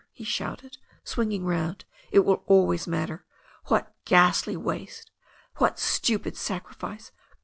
he 0.11 0.23
shouted, 0.23 0.79
swinging 1.03 1.45
round. 1.45 1.85
"It 2.11 2.21
will 2.25 2.41
always 2.47 2.87
matter 2.87 3.23
I 3.67 3.81
That 3.81 3.93
ghastly 4.05 4.57
waste! 4.57 5.11
That 5.59 5.77
stupid 5.77 6.35
sacrifice 6.35 7.11